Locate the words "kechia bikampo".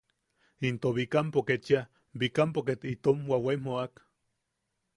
1.49-2.63